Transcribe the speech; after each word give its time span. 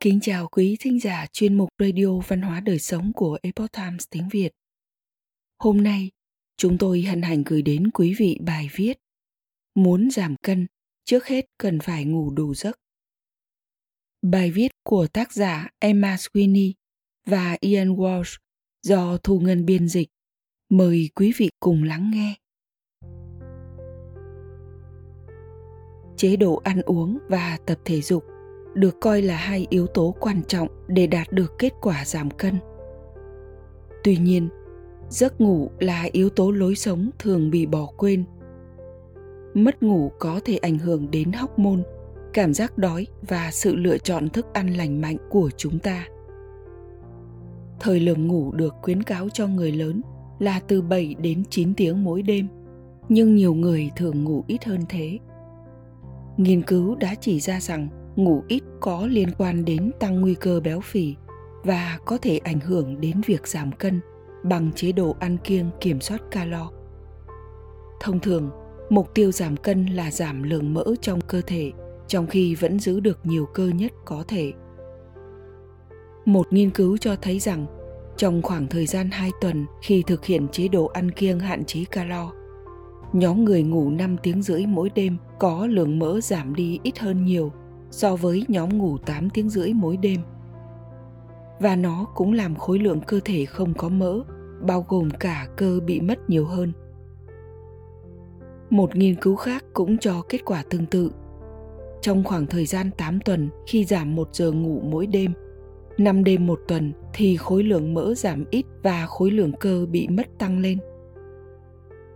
Kính 0.00 0.20
chào 0.22 0.48
quý 0.48 0.76
thính 0.80 1.00
giả 1.00 1.26
chuyên 1.32 1.54
mục 1.54 1.68
Radio 1.78 2.06
Văn 2.28 2.42
hóa 2.42 2.60
Đời 2.60 2.78
Sống 2.78 3.12
của 3.12 3.38
Epoch 3.42 3.72
Times 3.72 4.06
tiếng 4.10 4.28
Việt. 4.28 4.50
Hôm 5.58 5.82
nay, 5.82 6.10
chúng 6.56 6.78
tôi 6.78 7.02
hân 7.02 7.22
hạnh 7.22 7.42
gửi 7.46 7.62
đến 7.62 7.90
quý 7.90 8.14
vị 8.18 8.38
bài 8.40 8.68
viết 8.72 8.98
Muốn 9.74 10.10
giảm 10.10 10.36
cân, 10.42 10.66
trước 11.04 11.26
hết 11.26 11.46
cần 11.58 11.80
phải 11.80 12.04
ngủ 12.04 12.30
đủ 12.30 12.54
giấc. 12.54 12.80
Bài 14.22 14.50
viết 14.50 14.68
của 14.84 15.06
tác 15.06 15.32
giả 15.32 15.68
Emma 15.78 16.16
Sweeney 16.16 16.72
và 17.26 17.56
Ian 17.60 17.96
Walsh 17.96 18.38
do 18.82 19.16
Thu 19.16 19.40
Ngân 19.40 19.66
biên 19.66 19.88
dịch. 19.88 20.08
Mời 20.68 21.10
quý 21.14 21.32
vị 21.36 21.50
cùng 21.60 21.82
lắng 21.82 22.10
nghe. 22.14 22.34
Chế 26.16 26.36
độ 26.36 26.60
ăn 26.64 26.82
uống 26.82 27.18
và 27.28 27.58
tập 27.66 27.78
thể 27.84 28.00
dục 28.00 28.24
được 28.78 29.00
coi 29.00 29.22
là 29.22 29.36
hai 29.36 29.66
yếu 29.70 29.86
tố 29.86 30.14
quan 30.20 30.42
trọng 30.48 30.68
để 30.88 31.06
đạt 31.06 31.32
được 31.32 31.58
kết 31.58 31.72
quả 31.80 32.04
giảm 32.04 32.30
cân. 32.30 32.54
Tuy 34.04 34.16
nhiên 34.16 34.48
giấc 35.08 35.40
ngủ 35.40 35.70
là 35.78 36.08
yếu 36.12 36.30
tố 36.30 36.50
lối 36.50 36.74
sống 36.74 37.10
thường 37.18 37.50
bị 37.50 37.66
bỏ 37.66 37.86
quên. 37.96 38.24
Mất 39.54 39.82
ngủ 39.82 40.12
có 40.18 40.40
thể 40.44 40.56
ảnh 40.56 40.78
hưởng 40.78 41.10
đến 41.10 41.32
hóc 41.32 41.58
môn 41.58 41.82
cảm 42.32 42.54
giác 42.54 42.78
đói 42.78 43.06
và 43.28 43.50
sự 43.52 43.76
lựa 43.76 43.98
chọn 43.98 44.28
thức 44.28 44.46
ăn 44.52 44.74
lành 44.74 45.00
mạnh 45.00 45.16
của 45.30 45.50
chúng 45.56 45.78
ta. 45.78 46.06
Thời 47.80 48.00
lượng 48.00 48.26
ngủ 48.26 48.52
được 48.52 48.74
khuyến 48.82 49.02
cáo 49.02 49.28
cho 49.28 49.46
người 49.46 49.72
lớn 49.72 50.02
là 50.38 50.60
từ 50.60 50.82
7 50.82 51.14
đến 51.14 51.42
9 51.50 51.74
tiếng 51.74 52.04
mỗi 52.04 52.22
đêm, 52.22 52.48
nhưng 53.08 53.34
nhiều 53.34 53.54
người 53.54 53.90
thường 53.96 54.24
ngủ 54.24 54.44
ít 54.46 54.64
hơn 54.64 54.80
thế. 54.88 55.18
Nghiên 56.36 56.62
cứu 56.62 56.94
đã 56.94 57.14
chỉ 57.20 57.40
ra 57.40 57.60
rằng 57.60 57.88
ngủ 58.18 58.44
ít 58.48 58.62
có 58.80 59.06
liên 59.06 59.28
quan 59.38 59.64
đến 59.64 59.90
tăng 60.00 60.20
nguy 60.20 60.34
cơ 60.34 60.60
béo 60.60 60.80
phì 60.80 61.14
và 61.64 61.98
có 62.04 62.18
thể 62.18 62.38
ảnh 62.38 62.60
hưởng 62.60 63.00
đến 63.00 63.20
việc 63.26 63.46
giảm 63.46 63.72
cân 63.72 64.00
bằng 64.42 64.72
chế 64.72 64.92
độ 64.92 65.16
ăn 65.20 65.36
kiêng 65.44 65.70
kiểm 65.80 66.00
soát 66.00 66.22
calo. 66.30 66.70
Thông 68.00 68.20
thường, 68.20 68.50
mục 68.90 69.14
tiêu 69.14 69.32
giảm 69.32 69.56
cân 69.56 69.86
là 69.86 70.10
giảm 70.10 70.42
lượng 70.42 70.74
mỡ 70.74 70.84
trong 71.00 71.20
cơ 71.20 71.40
thể 71.46 71.72
trong 72.06 72.26
khi 72.26 72.54
vẫn 72.54 72.78
giữ 72.78 73.00
được 73.00 73.18
nhiều 73.24 73.46
cơ 73.46 73.68
nhất 73.68 73.92
có 74.04 74.24
thể. 74.28 74.52
Một 76.24 76.52
nghiên 76.52 76.70
cứu 76.70 76.96
cho 76.96 77.16
thấy 77.22 77.38
rằng 77.38 77.66
trong 78.16 78.42
khoảng 78.42 78.66
thời 78.66 78.86
gian 78.86 79.10
2 79.10 79.30
tuần 79.40 79.66
khi 79.82 80.02
thực 80.06 80.24
hiện 80.24 80.48
chế 80.48 80.68
độ 80.68 80.86
ăn 80.86 81.10
kiêng 81.10 81.40
hạn 81.40 81.64
chế 81.64 81.84
calo, 81.90 82.32
nhóm 83.12 83.44
người 83.44 83.62
ngủ 83.62 83.90
5 83.90 84.16
tiếng 84.22 84.42
rưỡi 84.42 84.66
mỗi 84.66 84.90
đêm 84.94 85.16
có 85.38 85.66
lượng 85.66 85.98
mỡ 85.98 86.20
giảm 86.20 86.54
đi 86.54 86.78
ít 86.82 86.98
hơn 86.98 87.24
nhiều 87.24 87.52
so 87.90 88.16
với 88.16 88.44
nhóm 88.48 88.78
ngủ 88.78 88.98
8 88.98 89.30
tiếng 89.30 89.48
rưỡi 89.48 89.72
mỗi 89.72 89.96
đêm. 89.96 90.20
Và 91.60 91.76
nó 91.76 92.06
cũng 92.14 92.32
làm 92.32 92.54
khối 92.54 92.78
lượng 92.78 93.00
cơ 93.06 93.20
thể 93.24 93.44
không 93.44 93.74
có 93.74 93.88
mỡ, 93.88 94.20
bao 94.60 94.84
gồm 94.88 95.10
cả 95.10 95.48
cơ 95.56 95.80
bị 95.86 96.00
mất 96.00 96.30
nhiều 96.30 96.46
hơn. 96.46 96.72
Một 98.70 98.96
nghiên 98.96 99.14
cứu 99.14 99.36
khác 99.36 99.64
cũng 99.72 99.98
cho 99.98 100.22
kết 100.28 100.44
quả 100.44 100.62
tương 100.70 100.86
tự. 100.86 101.10
Trong 102.00 102.24
khoảng 102.24 102.46
thời 102.46 102.66
gian 102.66 102.90
8 102.98 103.20
tuần 103.20 103.48
khi 103.66 103.84
giảm 103.84 104.14
1 104.14 104.28
giờ 104.32 104.52
ngủ 104.52 104.80
mỗi 104.84 105.06
đêm, 105.06 105.32
5 105.98 106.24
đêm 106.24 106.46
một 106.46 106.60
tuần 106.68 106.92
thì 107.14 107.36
khối 107.36 107.62
lượng 107.62 107.94
mỡ 107.94 108.14
giảm 108.14 108.44
ít 108.50 108.66
và 108.82 109.06
khối 109.06 109.30
lượng 109.30 109.52
cơ 109.60 109.86
bị 109.90 110.08
mất 110.08 110.38
tăng 110.38 110.58
lên. 110.58 110.78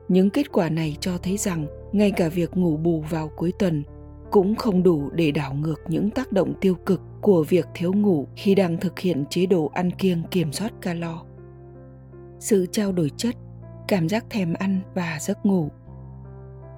Những 0.09 0.31
kết 0.31 0.53
quả 0.53 0.69
này 0.69 0.97
cho 1.01 1.19
thấy 1.19 1.37
rằng 1.37 1.67
ngay 1.93 2.11
cả 2.11 2.29
việc 2.29 2.57
ngủ 2.57 2.77
bù 2.77 3.01
vào 3.11 3.31
cuối 3.37 3.53
tuần 3.59 3.83
cũng 4.33 4.55
không 4.55 4.83
đủ 4.83 5.11
để 5.13 5.31
đảo 5.31 5.55
ngược 5.55 5.81
những 5.89 6.11
tác 6.11 6.33
động 6.33 6.55
tiêu 6.61 6.75
cực 6.75 7.01
của 7.21 7.45
việc 7.49 7.67
thiếu 7.75 7.93
ngủ 7.93 8.27
khi 8.37 8.55
đang 8.55 8.77
thực 8.77 8.99
hiện 8.99 9.25
chế 9.31 9.47
độ 9.47 9.71
ăn 9.75 9.91
kiêng 9.91 10.23
kiểm 10.31 10.53
soát 10.53 10.73
calo. 10.81 11.23
Sự 12.39 12.67
trao 12.73 12.93
đổi 12.93 13.11
chất, 13.17 13.35
cảm 13.89 14.09
giác 14.09 14.25
thèm 14.31 14.55
ăn 14.55 14.81
và 14.95 15.19
giấc 15.21 15.47
ngủ. 15.47 15.69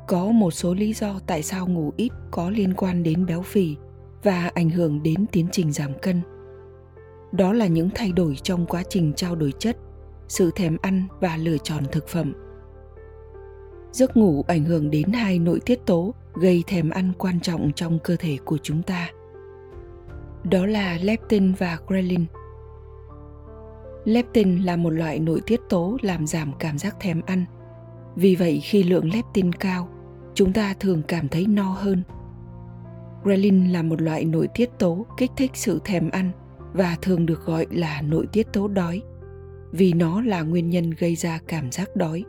Có 0.09 0.27
một 0.27 0.51
số 0.51 0.75
lý 0.75 0.93
do 0.93 1.21
tại 1.27 1.43
sao 1.43 1.67
ngủ 1.67 1.93
ít 1.97 2.13
có 2.31 2.51
liên 2.51 2.75
quan 2.75 3.03
đến 3.03 3.27
béo 3.27 3.43
phì 3.43 3.77
và 4.23 4.51
ảnh 4.55 4.71
hưởng 4.71 5.03
đến 5.03 5.27
tiến 5.33 5.47
trình 5.53 5.73
giảm 5.73 5.93
cân. 6.03 6.21
Đó 7.33 7.53
là 7.53 7.67
những 7.67 7.91
thay 7.95 8.13
đổi 8.13 8.37
trong 8.43 8.67
quá 8.67 8.83
trình 8.89 9.13
trao 9.17 9.37
đổi 9.37 9.53
chất, 9.59 9.77
sự 10.29 10.51
thèm 10.57 10.77
ăn 10.83 11.07
và 11.21 11.37
lựa 11.37 11.59
chọn 11.59 11.85
thực 11.93 12.09
phẩm. 12.09 12.33
Giấc 13.93 14.17
ngủ 14.17 14.45
ảnh 14.49 14.65
hưởng 14.65 14.91
đến 14.91 15.13
hai 15.13 15.39
nội 15.39 15.61
tiết 15.61 15.87
tố 15.87 16.15
gây 16.35 16.65
thèm 16.67 16.91
ăn 16.91 17.13
quan 17.19 17.41
trọng 17.41 17.73
trong 17.73 17.99
cơ 17.99 18.17
thể 18.17 18.39
của 18.45 18.59
chúng 18.63 18.83
ta. 18.83 19.09
Đó 20.51 20.67
là 20.67 20.99
leptin 21.03 21.53
và 21.53 21.79
ghrelin. 21.87 22.25
Leptin 24.05 24.59
là 24.59 24.77
một 24.77 24.91
loại 24.91 25.19
nội 25.19 25.41
tiết 25.47 25.61
tố 25.69 25.97
làm 26.03 26.27
giảm 26.27 26.53
cảm 26.59 26.79
giác 26.79 26.97
thèm 27.01 27.21
ăn. 27.27 27.45
Vì 28.17 28.35
vậy, 28.35 28.61
khi 28.63 28.83
lượng 28.83 29.13
leptin 29.15 29.53
cao, 29.53 29.89
chúng 30.35 30.53
ta 30.53 30.75
thường 30.81 31.03
cảm 31.09 31.29
thấy 31.29 31.47
no 31.47 31.71
hơn. 31.71 32.03
Ghrelin 33.25 33.73
là 33.73 33.83
một 33.83 34.03
loại 34.03 34.25
nội 34.25 34.49
tiết 34.55 34.71
tố 34.79 35.07
kích 35.17 35.31
thích 35.37 35.51
sự 35.55 35.81
thèm 35.85 36.11
ăn 36.11 36.31
và 36.73 36.97
thường 37.03 37.27
được 37.27 37.47
gọi 37.47 37.67
là 37.71 38.03
nội 38.03 38.27
tiết 38.33 38.53
tố 38.53 38.69
đói, 38.69 39.03
vì 39.73 39.93
nó 39.93 40.21
là 40.21 40.43
nguyên 40.43 40.71
nhân 40.71 40.91
gây 40.91 41.15
ra 41.17 41.39
cảm 41.47 41.73
giác 41.73 41.97
đói 41.97 42.25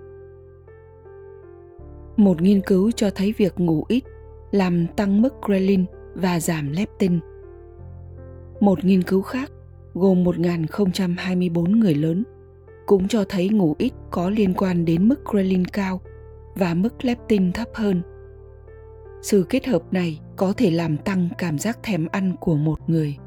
một 2.18 2.42
nghiên 2.42 2.62
cứu 2.62 2.92
cho 2.92 3.09
thấy 3.09 3.34
việc 3.38 3.59
ngủ 3.59 3.84
ít 3.88 4.03
làm 4.52 4.88
tăng 4.96 5.22
mức 5.22 5.34
ghrelin 5.48 5.86
và 6.16 6.40
giảm 6.40 6.72
leptin. 6.72 7.20
Một 8.59 8.86
nghiên 8.86 9.03
cứu 9.03 9.22
khác 9.22 9.52
gồm 9.94 10.24
1.024 10.24 11.80
người 11.80 11.96
lớn 11.96 12.24
cũng 12.86 13.08
cho 13.08 13.24
thấy 13.30 13.50
ngủ 13.50 13.76
ít 13.78 13.94
có 14.12 14.30
liên 14.30 14.53
quan 14.53 14.86
đến 14.86 15.08
mức 15.08 15.26
ghrelin 15.31 15.66
cao 15.66 16.02
và 16.56 16.74
mức 16.74 17.06
leptin 17.06 17.52
thấp 17.52 17.68
hơn. 17.74 18.02
Sự 19.22 19.46
kết 19.50 19.66
hợp 19.66 19.82
này 19.92 20.20
có 20.36 20.53
thể 20.58 20.72
làm 20.72 20.97
tăng 20.97 21.30
cảm 21.38 21.59
giác 21.59 21.80
thèm 21.84 22.08
ăn 22.12 22.36
của 22.40 22.56
một 22.56 22.90
người, 22.90 23.18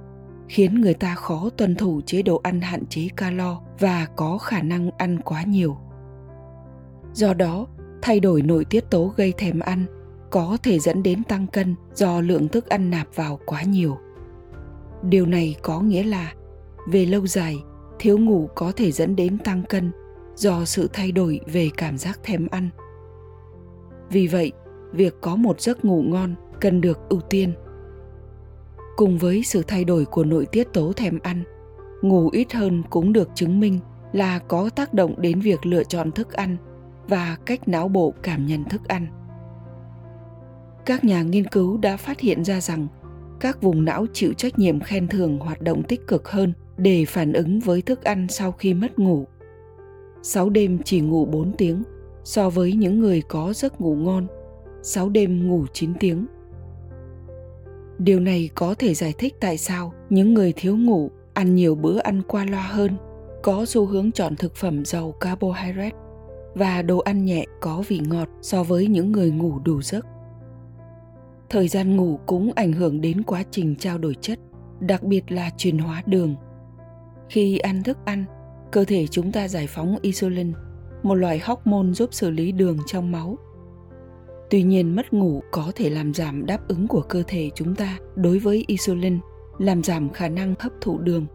khiến 0.48 0.80
người 0.80 0.94
ta 0.94 1.14
khó 1.14 1.50
tuân 1.56 1.74
thủ 1.74 2.00
chế 2.06 2.22
độ 2.22 2.40
ăn 2.42 2.60
hạn 2.60 2.86
chế 2.86 3.08
calo 3.16 3.60
và 3.78 4.06
có 4.16 4.38
khả 4.38 4.62
năng 4.62 4.90
ăn 4.90 5.18
quá 5.24 5.42
nhiều. 5.42 5.76
Do 7.12 7.34
đó, 7.34 7.66
thay 8.02 8.20
đổi 8.20 8.42
nội 8.42 8.64
tiết 8.64 8.90
tố 8.90 9.12
gây 9.16 9.32
thèm 9.38 9.60
ăn 9.60 9.86
có 10.30 10.56
thể 10.62 10.78
dẫn 10.78 11.02
đến 11.02 11.24
tăng 11.24 11.46
cân 11.46 11.74
do 11.94 12.20
lượng 12.20 12.48
thức 12.48 12.66
ăn 12.66 12.90
nạp 12.90 13.06
vào 13.14 13.40
quá 13.46 13.62
nhiều. 13.62 13.98
Điều 15.02 15.26
này 15.26 15.56
có 15.62 15.80
nghĩa 15.80 16.02
là 16.02 16.32
về 16.88 17.06
lâu 17.06 17.26
dài, 17.26 17.56
thiếu 17.98 18.18
ngủ 18.18 18.48
có 18.54 18.72
thể 18.76 18.92
dẫn 18.92 19.16
đến 19.16 19.38
tăng 19.38 19.62
cân 19.68 19.90
do 20.36 20.64
sự 20.64 20.88
thay 20.92 21.12
đổi 21.12 21.40
về 21.46 21.70
cảm 21.76 21.98
giác 21.98 22.20
thèm 22.22 22.46
ăn. 22.50 22.68
Vì 24.10 24.26
vậy, 24.26 24.52
việc 24.92 25.14
có 25.20 25.36
một 25.36 25.60
giấc 25.60 25.84
ngủ 25.84 26.02
ngon 26.02 26.34
cần 26.60 26.80
được 26.80 27.08
ưu 27.08 27.20
tiên. 27.20 27.52
Cùng 28.96 29.18
với 29.18 29.42
sự 29.42 29.62
thay 29.66 29.84
đổi 29.84 30.04
của 30.04 30.24
nội 30.24 30.46
tiết 30.46 30.72
tố 30.72 30.92
thèm 30.92 31.18
ăn, 31.22 31.42
ngủ 32.02 32.28
ít 32.32 32.52
hơn 32.52 32.82
cũng 32.90 33.12
được 33.12 33.28
chứng 33.34 33.60
minh 33.60 33.78
là 34.12 34.38
có 34.38 34.70
tác 34.76 34.94
động 34.94 35.14
đến 35.18 35.40
việc 35.40 35.66
lựa 35.66 35.84
chọn 35.84 36.12
thức 36.12 36.32
ăn 36.32 36.56
và 37.08 37.36
cách 37.46 37.68
não 37.68 37.88
bộ 37.88 38.14
cảm 38.22 38.46
nhận 38.46 38.64
thức 38.64 38.88
ăn 38.88 39.06
các 40.88 41.04
nhà 41.04 41.22
nghiên 41.22 41.46
cứu 41.46 41.76
đã 41.76 41.96
phát 41.96 42.20
hiện 42.20 42.44
ra 42.44 42.60
rằng 42.60 42.86
các 43.40 43.62
vùng 43.62 43.84
não 43.84 44.06
chịu 44.12 44.32
trách 44.32 44.58
nhiệm 44.58 44.80
khen 44.80 45.08
thưởng 45.08 45.38
hoạt 45.38 45.62
động 45.62 45.82
tích 45.82 46.06
cực 46.06 46.28
hơn 46.28 46.52
để 46.76 47.04
phản 47.04 47.32
ứng 47.32 47.60
với 47.60 47.82
thức 47.82 48.04
ăn 48.04 48.26
sau 48.28 48.52
khi 48.52 48.74
mất 48.74 48.98
ngủ. 48.98 49.26
6 50.22 50.50
đêm 50.50 50.78
chỉ 50.84 51.00
ngủ 51.00 51.24
4 51.24 51.52
tiếng 51.52 51.82
so 52.24 52.50
với 52.50 52.72
những 52.72 53.00
người 53.00 53.22
có 53.28 53.52
giấc 53.52 53.80
ngủ 53.80 53.94
ngon, 53.94 54.26
6 54.82 55.08
đêm 55.08 55.48
ngủ 55.48 55.66
9 55.72 55.94
tiếng. 56.00 56.26
Điều 57.98 58.20
này 58.20 58.50
có 58.54 58.74
thể 58.74 58.94
giải 58.94 59.14
thích 59.18 59.34
tại 59.40 59.58
sao 59.58 59.92
những 60.10 60.34
người 60.34 60.52
thiếu 60.56 60.76
ngủ 60.76 61.10
ăn 61.34 61.54
nhiều 61.54 61.74
bữa 61.74 61.98
ăn 61.98 62.22
qua 62.28 62.44
loa 62.44 62.62
hơn, 62.62 62.96
có 63.42 63.64
xu 63.66 63.86
hướng 63.86 64.12
chọn 64.12 64.36
thực 64.36 64.54
phẩm 64.54 64.84
giàu 64.84 65.12
carbohydrate 65.12 65.96
và 66.54 66.82
đồ 66.82 66.98
ăn 66.98 67.24
nhẹ 67.24 67.44
có 67.60 67.82
vị 67.88 68.00
ngọt 68.08 68.28
so 68.42 68.62
với 68.62 68.86
những 68.86 69.12
người 69.12 69.30
ngủ 69.30 69.58
đủ 69.64 69.82
giấc. 69.82 70.06
Thời 71.50 71.68
gian 71.68 71.96
ngủ 71.96 72.18
cũng 72.26 72.52
ảnh 72.54 72.72
hưởng 72.72 73.00
đến 73.00 73.22
quá 73.22 73.44
trình 73.50 73.76
trao 73.76 73.98
đổi 73.98 74.14
chất, 74.20 74.38
đặc 74.80 75.02
biệt 75.02 75.32
là 75.32 75.50
chuyển 75.56 75.78
hóa 75.78 76.02
đường. 76.06 76.34
Khi 77.28 77.58
ăn 77.58 77.82
thức 77.82 77.98
ăn, 78.04 78.24
cơ 78.70 78.84
thể 78.84 79.06
chúng 79.06 79.32
ta 79.32 79.48
giải 79.48 79.66
phóng 79.66 79.96
insulin, 80.02 80.52
một 81.02 81.14
loại 81.14 81.38
hormone 81.38 81.92
giúp 81.92 82.14
xử 82.14 82.30
lý 82.30 82.52
đường 82.52 82.78
trong 82.86 83.12
máu. 83.12 83.38
Tuy 84.50 84.62
nhiên 84.62 84.96
mất 84.96 85.12
ngủ 85.12 85.42
có 85.50 85.72
thể 85.74 85.90
làm 85.90 86.14
giảm 86.14 86.46
đáp 86.46 86.68
ứng 86.68 86.88
của 86.88 87.00
cơ 87.00 87.22
thể 87.26 87.50
chúng 87.54 87.74
ta 87.74 87.98
đối 88.16 88.38
với 88.38 88.64
insulin, 88.66 89.18
làm 89.58 89.82
giảm 89.82 90.10
khả 90.10 90.28
năng 90.28 90.54
hấp 90.58 90.72
thụ 90.80 90.98
đường. 90.98 91.26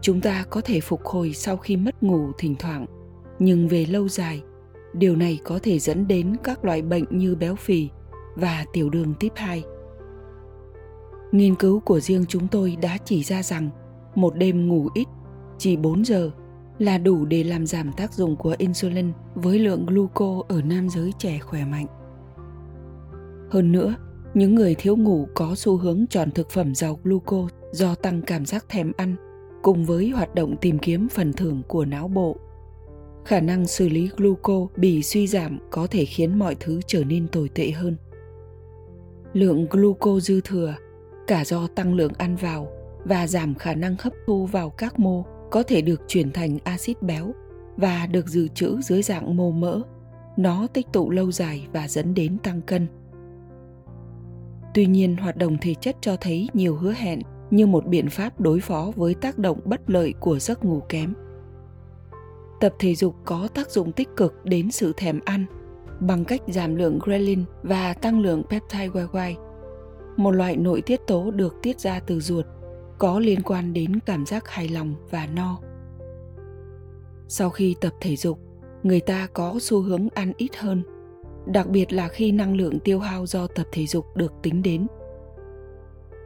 Chúng 0.00 0.20
ta 0.20 0.44
có 0.50 0.60
thể 0.60 0.80
phục 0.80 1.04
hồi 1.04 1.32
sau 1.32 1.56
khi 1.56 1.76
mất 1.76 2.02
ngủ 2.02 2.32
thỉnh 2.38 2.54
thoảng, 2.58 2.86
nhưng 3.44 3.68
về 3.68 3.86
lâu 3.86 4.08
dài, 4.08 4.42
điều 4.92 5.16
này 5.16 5.40
có 5.44 5.58
thể 5.62 5.78
dẫn 5.78 6.08
đến 6.08 6.36
các 6.44 6.64
loại 6.64 6.82
bệnh 6.82 7.04
như 7.10 7.34
béo 7.34 7.54
phì, 7.54 7.88
và 8.34 8.64
tiểu 8.72 8.90
đường 8.90 9.14
tiếp 9.20 9.32
2. 9.36 9.62
Nghiên 11.32 11.54
cứu 11.54 11.80
của 11.80 12.00
riêng 12.00 12.24
chúng 12.28 12.48
tôi 12.48 12.76
đã 12.82 12.98
chỉ 13.04 13.22
ra 13.22 13.42
rằng 13.42 13.70
một 14.14 14.36
đêm 14.36 14.68
ngủ 14.68 14.88
ít, 14.94 15.08
chỉ 15.58 15.76
4 15.76 16.04
giờ 16.04 16.30
là 16.78 16.98
đủ 16.98 17.24
để 17.24 17.44
làm 17.44 17.66
giảm 17.66 17.92
tác 17.92 18.12
dụng 18.12 18.36
của 18.36 18.54
insulin 18.58 19.12
với 19.34 19.58
lượng 19.58 19.86
gluco 19.86 20.42
ở 20.48 20.62
nam 20.62 20.88
giới 20.88 21.12
trẻ 21.18 21.38
khỏe 21.38 21.64
mạnh. 21.64 21.86
Hơn 23.50 23.72
nữa, 23.72 23.94
những 24.34 24.54
người 24.54 24.74
thiếu 24.74 24.96
ngủ 24.96 25.28
có 25.34 25.54
xu 25.54 25.76
hướng 25.76 26.06
chọn 26.10 26.30
thực 26.30 26.50
phẩm 26.50 26.74
giàu 26.74 26.98
gluco 27.04 27.48
do 27.72 27.94
tăng 27.94 28.22
cảm 28.22 28.46
giác 28.46 28.64
thèm 28.68 28.92
ăn 28.96 29.16
cùng 29.62 29.84
với 29.84 30.08
hoạt 30.08 30.34
động 30.34 30.56
tìm 30.60 30.78
kiếm 30.78 31.08
phần 31.08 31.32
thưởng 31.32 31.62
của 31.68 31.84
não 31.84 32.08
bộ. 32.08 32.36
Khả 33.24 33.40
năng 33.40 33.66
xử 33.66 33.88
lý 33.88 34.10
gluco 34.16 34.66
bị 34.76 35.02
suy 35.02 35.26
giảm 35.26 35.58
có 35.70 35.86
thể 35.86 36.04
khiến 36.04 36.38
mọi 36.38 36.56
thứ 36.60 36.80
trở 36.86 37.04
nên 37.04 37.28
tồi 37.28 37.48
tệ 37.48 37.70
hơn. 37.70 37.96
Lượng 39.32 39.66
gluco 39.70 40.20
dư 40.20 40.40
thừa, 40.40 40.74
cả 41.26 41.44
do 41.44 41.66
tăng 41.66 41.94
lượng 41.94 42.12
ăn 42.18 42.36
vào 42.36 42.68
và 43.04 43.26
giảm 43.26 43.54
khả 43.54 43.74
năng 43.74 43.96
hấp 43.98 44.12
thu 44.26 44.46
vào 44.46 44.70
các 44.70 44.98
mô 44.98 45.24
có 45.50 45.62
thể 45.62 45.82
được 45.82 46.02
chuyển 46.08 46.32
thành 46.32 46.58
axit 46.64 47.02
béo 47.02 47.32
và 47.76 48.06
được 48.06 48.28
dự 48.28 48.48
trữ 48.48 48.80
dưới 48.82 49.02
dạng 49.02 49.36
mô 49.36 49.50
mỡ. 49.50 49.80
Nó 50.36 50.66
tích 50.66 50.86
tụ 50.92 51.10
lâu 51.10 51.32
dài 51.32 51.66
và 51.72 51.88
dẫn 51.88 52.14
đến 52.14 52.38
tăng 52.38 52.62
cân. 52.62 52.86
Tuy 54.74 54.86
nhiên, 54.86 55.16
hoạt 55.16 55.36
động 55.36 55.56
thể 55.60 55.74
chất 55.74 55.96
cho 56.00 56.16
thấy 56.16 56.48
nhiều 56.52 56.76
hứa 56.76 56.92
hẹn 56.92 57.20
như 57.50 57.66
một 57.66 57.86
biện 57.86 58.08
pháp 58.10 58.40
đối 58.40 58.60
phó 58.60 58.92
với 58.96 59.14
tác 59.14 59.38
động 59.38 59.60
bất 59.64 59.90
lợi 59.90 60.14
của 60.20 60.38
giấc 60.38 60.64
ngủ 60.64 60.80
kém. 60.88 61.14
Tập 62.62 62.74
thể 62.78 62.94
dục 62.94 63.14
có 63.24 63.48
tác 63.54 63.70
dụng 63.70 63.92
tích 63.92 64.08
cực 64.16 64.34
đến 64.44 64.70
sự 64.70 64.92
thèm 64.96 65.20
ăn 65.24 65.46
bằng 66.00 66.24
cách 66.24 66.40
giảm 66.46 66.74
lượng 66.74 66.98
ghrelin 67.04 67.44
và 67.62 67.94
tăng 67.94 68.20
lượng 68.20 68.42
peptide 68.50 68.88
YY, 68.94 69.34
một 70.16 70.30
loại 70.30 70.56
nội 70.56 70.82
tiết 70.82 71.00
tố 71.06 71.30
được 71.30 71.56
tiết 71.62 71.80
ra 71.80 72.00
từ 72.00 72.20
ruột 72.20 72.46
có 72.98 73.18
liên 73.18 73.42
quan 73.42 73.72
đến 73.72 74.00
cảm 74.06 74.26
giác 74.26 74.48
hài 74.48 74.68
lòng 74.68 74.94
và 75.10 75.26
no. 75.26 75.58
Sau 77.28 77.50
khi 77.50 77.74
tập 77.80 77.92
thể 78.00 78.16
dục, 78.16 78.38
người 78.82 79.00
ta 79.00 79.28
có 79.32 79.58
xu 79.60 79.80
hướng 79.80 80.08
ăn 80.14 80.32
ít 80.36 80.56
hơn, 80.56 80.82
đặc 81.46 81.68
biệt 81.68 81.92
là 81.92 82.08
khi 82.08 82.32
năng 82.32 82.56
lượng 82.56 82.80
tiêu 82.80 82.98
hao 82.98 83.26
do 83.26 83.46
tập 83.46 83.66
thể 83.72 83.86
dục 83.86 84.06
được 84.16 84.32
tính 84.42 84.62
đến. 84.62 84.86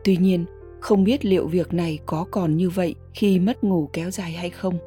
Tuy 0.04 0.16
nhiên, 0.16 0.44
không 0.80 1.04
biết 1.04 1.24
liệu 1.24 1.46
việc 1.46 1.74
này 1.74 1.98
có 2.06 2.26
còn 2.30 2.56
như 2.56 2.70
vậy 2.70 2.94
khi 3.14 3.38
mất 3.38 3.64
ngủ 3.64 3.90
kéo 3.92 4.10
dài 4.10 4.32
hay 4.32 4.50
không. 4.50 4.78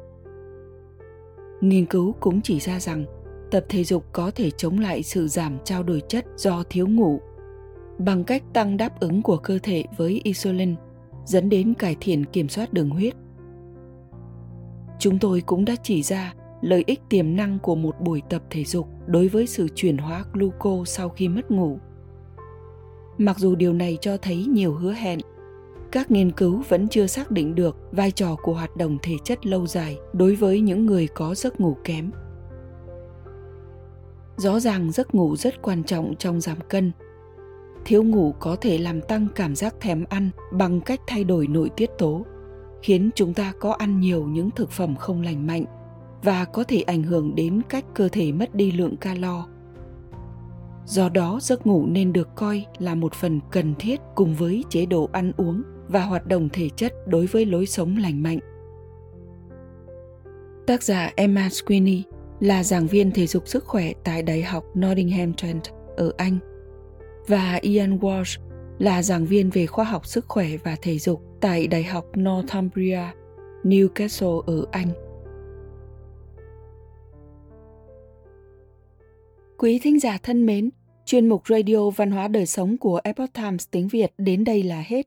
Nghiên 1.60 1.86
cứu 1.86 2.14
cũng 2.20 2.40
chỉ 2.40 2.60
ra 2.60 2.80
rằng 2.80 3.04
tập 3.50 3.64
thể 3.68 3.84
dục 3.84 4.04
có 4.12 4.30
thể 4.30 4.50
chống 4.50 4.78
lại 4.78 5.02
sự 5.02 5.28
giảm 5.28 5.58
trao 5.64 5.82
đổi 5.82 6.02
chất 6.08 6.26
do 6.36 6.62
thiếu 6.70 6.88
ngủ 6.88 7.20
bằng 7.98 8.24
cách 8.24 8.42
tăng 8.52 8.76
đáp 8.76 9.00
ứng 9.00 9.22
của 9.22 9.36
cơ 9.36 9.58
thể 9.62 9.84
với 9.96 10.20
insulin 10.24 10.74
dẫn 11.24 11.48
đến 11.48 11.74
cải 11.74 11.96
thiện 12.00 12.24
kiểm 12.24 12.48
soát 12.48 12.72
đường 12.72 12.90
huyết. 12.90 13.14
Chúng 14.98 15.18
tôi 15.18 15.40
cũng 15.40 15.64
đã 15.64 15.76
chỉ 15.82 16.02
ra 16.02 16.34
lợi 16.60 16.84
ích 16.86 17.00
tiềm 17.08 17.36
năng 17.36 17.58
của 17.58 17.74
một 17.74 18.00
buổi 18.00 18.22
tập 18.28 18.42
thể 18.50 18.64
dục 18.64 18.86
đối 19.06 19.28
với 19.28 19.46
sự 19.46 19.68
chuyển 19.74 19.98
hóa 19.98 20.24
gluco 20.32 20.84
sau 20.86 21.08
khi 21.08 21.28
mất 21.28 21.50
ngủ. 21.50 21.78
Mặc 23.18 23.38
dù 23.38 23.54
điều 23.54 23.72
này 23.72 23.98
cho 24.00 24.16
thấy 24.16 24.36
nhiều 24.36 24.74
hứa 24.74 24.92
hẹn, 24.92 25.18
các 25.92 26.10
nghiên 26.10 26.30
cứu 26.30 26.62
vẫn 26.68 26.88
chưa 26.88 27.06
xác 27.06 27.30
định 27.30 27.54
được 27.54 27.76
vai 27.92 28.10
trò 28.10 28.36
của 28.42 28.54
hoạt 28.54 28.76
động 28.76 28.98
thể 29.02 29.14
chất 29.24 29.46
lâu 29.46 29.66
dài 29.66 29.98
đối 30.12 30.34
với 30.34 30.60
những 30.60 30.86
người 30.86 31.06
có 31.06 31.34
giấc 31.34 31.60
ngủ 31.60 31.76
kém. 31.84 32.10
Rõ 34.36 34.60
ràng 34.60 34.92
giấc 34.92 35.14
ngủ 35.14 35.36
rất 35.36 35.62
quan 35.62 35.84
trọng 35.84 36.14
trong 36.18 36.40
giảm 36.40 36.58
cân. 36.68 36.92
Thiếu 37.84 38.02
ngủ 38.02 38.34
có 38.38 38.56
thể 38.56 38.78
làm 38.78 39.00
tăng 39.00 39.26
cảm 39.34 39.54
giác 39.54 39.74
thèm 39.80 40.04
ăn 40.04 40.30
bằng 40.52 40.80
cách 40.80 41.00
thay 41.06 41.24
đổi 41.24 41.46
nội 41.46 41.70
tiết 41.76 41.90
tố, 41.98 42.24
khiến 42.82 43.10
chúng 43.14 43.34
ta 43.34 43.52
có 43.60 43.72
ăn 43.72 44.00
nhiều 44.00 44.26
những 44.26 44.50
thực 44.50 44.70
phẩm 44.70 44.96
không 44.96 45.22
lành 45.22 45.46
mạnh 45.46 45.64
và 46.22 46.44
có 46.44 46.64
thể 46.64 46.82
ảnh 46.82 47.02
hưởng 47.02 47.34
đến 47.34 47.62
cách 47.68 47.84
cơ 47.94 48.08
thể 48.08 48.32
mất 48.32 48.54
đi 48.54 48.72
lượng 48.72 48.96
calo. 48.96 49.46
Do 50.86 51.08
đó, 51.08 51.38
giấc 51.42 51.66
ngủ 51.66 51.86
nên 51.86 52.12
được 52.12 52.28
coi 52.34 52.66
là 52.78 52.94
một 52.94 53.14
phần 53.14 53.40
cần 53.50 53.74
thiết 53.78 54.00
cùng 54.14 54.34
với 54.34 54.64
chế 54.70 54.86
độ 54.86 55.08
ăn 55.12 55.32
uống 55.36 55.62
và 55.92 56.00
hoạt 56.00 56.26
động 56.26 56.48
thể 56.52 56.68
chất 56.76 56.92
đối 57.06 57.26
với 57.26 57.46
lối 57.46 57.66
sống 57.66 57.96
lành 57.96 58.22
mạnh 58.22 58.38
tác 60.66 60.82
giả 60.82 61.12
emma 61.16 61.48
sweeney 61.48 62.02
là 62.40 62.64
giảng 62.64 62.86
viên 62.86 63.10
thể 63.10 63.26
dục 63.26 63.48
sức 63.48 63.64
khỏe 63.64 63.92
tại 64.04 64.22
đại 64.22 64.42
học 64.42 64.64
nottingham 64.78 65.34
trent 65.34 65.62
ở 65.96 66.12
anh 66.16 66.38
và 67.26 67.58
Ian 67.62 67.98
Walsh 67.98 68.40
là 68.78 69.02
giảng 69.02 69.26
viên 69.26 69.50
về 69.50 69.66
khoa 69.66 69.84
học 69.84 70.06
sức 70.06 70.24
khỏe 70.28 70.48
và 70.64 70.76
thể 70.82 70.98
dục 70.98 71.22
tại 71.40 71.66
Đại 71.66 71.84
học 71.84 72.06
Northumbria, 72.18 73.02
Newcastle 73.64 74.40
ở 74.40 74.66
Anh. 74.70 74.88
Quý 79.58 79.78
thính 79.82 80.00
giả 80.00 80.18
thân 80.22 80.46
mến, 80.46 80.70
chuyên 81.04 81.28
mục 81.28 81.42
Radio 81.48 81.90
Văn 81.90 82.10
hóa 82.10 82.28
Đời 82.28 82.46
Sống 82.46 82.76
của 82.78 83.00
Epoch 83.04 83.32
Times 83.32 83.66
tiếng 83.70 83.88
Việt 83.88 84.12
đến 84.18 84.44
đây 84.44 84.62
là 84.62 84.84
hết. 84.86 85.06